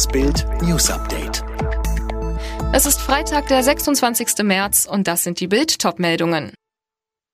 [0.00, 1.44] Das Bild News Update.
[2.72, 4.44] Es ist Freitag, der 26.
[4.44, 6.54] März und das sind die Bild Topmeldungen.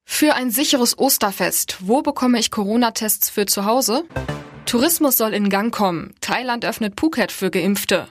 [0.05, 1.77] Für ein sicheres Osterfest.
[1.79, 4.03] Wo bekomme ich Corona-Tests für zu Hause?
[4.65, 6.17] Tourismus soll in Gang kommen.
[6.21, 8.09] Thailand öffnet Phuket für Geimpfte.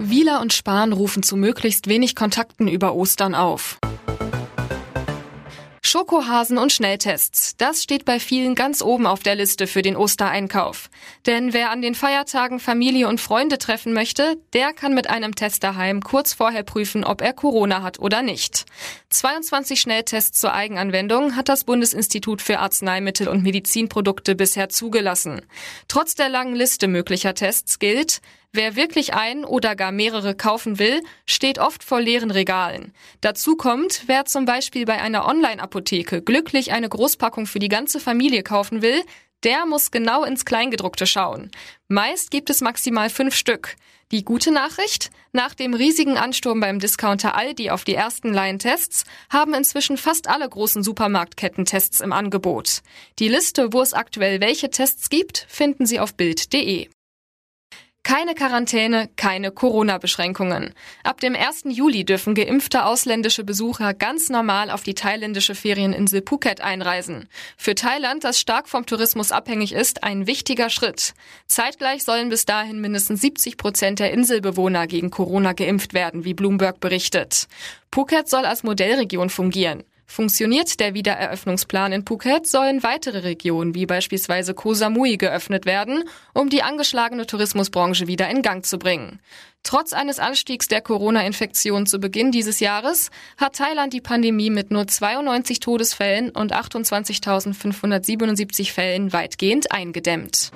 [0.00, 3.78] Wieler und Spahn rufen zu möglichst wenig Kontakten über Ostern auf.
[5.94, 7.56] Schokohasen und Schnelltests.
[7.56, 10.90] Das steht bei vielen ganz oben auf der Liste für den Ostereinkauf.
[11.24, 15.62] Denn wer an den Feiertagen Familie und Freunde treffen möchte, der kann mit einem Test
[15.62, 18.64] daheim kurz vorher prüfen, ob er Corona hat oder nicht.
[19.10, 25.42] 22 Schnelltests zur Eigenanwendung hat das Bundesinstitut für Arzneimittel und Medizinprodukte bisher zugelassen.
[25.86, 28.20] Trotz der langen Liste möglicher Tests gilt,
[28.56, 32.92] Wer wirklich ein oder gar mehrere kaufen will, steht oft vor leeren Regalen.
[33.20, 38.44] Dazu kommt, wer zum Beispiel bei einer Online-Apotheke glücklich eine Großpackung für die ganze Familie
[38.44, 39.02] kaufen will,
[39.42, 41.50] der muss genau ins Kleingedruckte schauen.
[41.88, 43.74] Meist gibt es maximal fünf Stück.
[44.12, 45.10] Die gute Nachricht?
[45.32, 50.48] Nach dem riesigen Ansturm beim Discounter Aldi auf die ersten Laientests haben inzwischen fast alle
[50.48, 52.82] großen Supermarktketten Tests im Angebot.
[53.18, 56.88] Die Liste, wo es aktuell welche Tests gibt, finden Sie auf Bild.de.
[58.16, 60.72] Keine Quarantäne, keine Corona-Beschränkungen.
[61.02, 61.64] Ab dem 1.
[61.70, 67.28] Juli dürfen geimpfte ausländische Besucher ganz normal auf die thailändische Ferieninsel Phuket einreisen.
[67.56, 71.14] Für Thailand, das stark vom Tourismus abhängig ist, ein wichtiger Schritt.
[71.48, 76.78] Zeitgleich sollen bis dahin mindestens 70 Prozent der Inselbewohner gegen Corona geimpft werden, wie Bloomberg
[76.78, 77.48] berichtet.
[77.90, 79.82] Phuket soll als Modellregion fungieren.
[80.06, 86.50] Funktioniert der Wiedereröffnungsplan in Phuket, sollen weitere Regionen wie beispielsweise Koh Samui geöffnet werden, um
[86.50, 89.20] die angeschlagene Tourismusbranche wieder in Gang zu bringen.
[89.62, 94.86] Trotz eines Anstiegs der Corona-Infektion zu Beginn dieses Jahres hat Thailand die Pandemie mit nur
[94.86, 100.50] 92 Todesfällen und 28.577 Fällen weitgehend eingedämmt.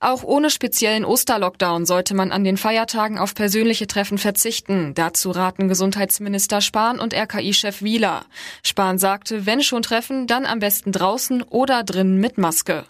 [0.00, 4.94] Auch ohne speziellen Osterlockdown sollte man an den Feiertagen auf persönliche Treffen verzichten.
[4.94, 8.24] Dazu raten Gesundheitsminister Spahn und RKI-Chef Wieler.
[8.62, 12.84] Spahn sagte, wenn schon treffen, dann am besten draußen oder drinnen mit Maske.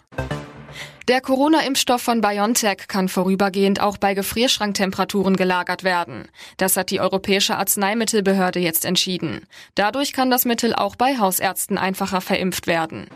[1.07, 6.27] Der Corona-Impfstoff von BioNTech kann vorübergehend auch bei Gefrierschranktemperaturen gelagert werden.
[6.57, 9.41] Das hat die Europäische Arzneimittelbehörde jetzt entschieden.
[9.75, 13.07] Dadurch kann das Mittel auch bei Hausärzten einfacher verimpft werden.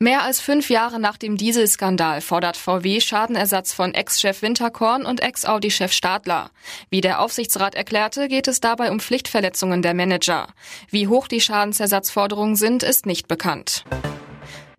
[0.00, 5.92] Mehr als fünf Jahre nach dem Dieselskandal fordert VW Schadenersatz von Ex-Chef Winterkorn und Ex-Audi-Chef
[5.92, 6.52] Stadler.
[6.88, 10.46] Wie der Aufsichtsrat erklärte, geht es dabei um Pflichtverletzungen der Manager.
[10.88, 13.82] Wie hoch die Schadensersatzforderungen sind, ist nicht bekannt.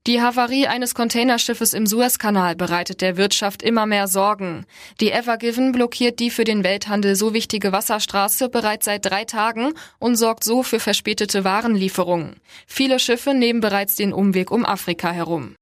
[0.07, 4.65] Die Havarie eines Containerschiffes im Suezkanal bereitet der Wirtschaft immer mehr Sorgen.
[5.01, 9.73] Die Ever Given blockiert die für den Welthandel so wichtige Wasserstraße bereits seit drei Tagen
[9.99, 12.37] und sorgt so für verspätete Warenlieferungen.
[12.65, 15.55] Viele Schiffe nehmen bereits den Umweg um Afrika herum.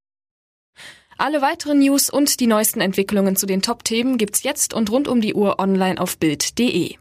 [1.18, 5.20] Alle weiteren News und die neuesten Entwicklungen zu den Top-Themen gibt's jetzt und rund um
[5.20, 6.96] die Uhr online auf Bild.de.